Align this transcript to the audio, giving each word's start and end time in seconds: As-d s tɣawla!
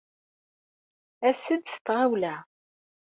As-d 1.27 1.65
s 1.73 1.75
tɣawla! 1.85 2.35